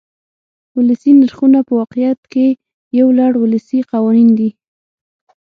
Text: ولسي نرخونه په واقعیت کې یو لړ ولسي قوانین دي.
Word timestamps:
ولسي 0.77 1.11
نرخونه 1.21 1.59
په 1.67 1.73
واقعیت 1.79 2.21
کې 2.33 2.47
یو 2.99 3.07
لړ 3.19 3.31
ولسي 3.37 3.79
قوانین 3.91 4.29
دي. 4.39 4.49